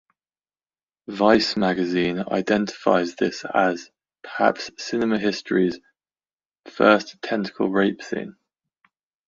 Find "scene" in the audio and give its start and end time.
8.01-8.35